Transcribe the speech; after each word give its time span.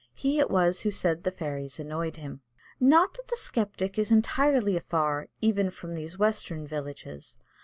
He 0.15 0.39
it 0.39 0.49
was 0.49 0.81
who 0.81 0.89
said 0.89 1.21
the 1.21 1.29
fairies 1.31 1.79
annoyed 1.79 2.15
him. 2.15 2.41
Not 2.79 3.13
that 3.13 3.27
the 3.27 3.37
Sceptic 3.37 3.99
is 3.99 4.11
entirely 4.11 4.75
afar 4.75 5.27
even 5.41 5.69
from 5.69 5.93
these 5.93 6.17
western 6.17 6.65
villages. 6.65 7.37